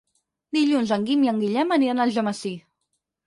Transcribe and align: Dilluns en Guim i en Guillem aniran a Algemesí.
Dilluns 0.55 0.93
en 0.95 1.03
Guim 1.09 1.25
i 1.27 1.29
en 1.33 1.43
Guillem 1.45 1.75
aniran 1.77 2.01
a 2.01 2.07
Algemesí. 2.09 2.55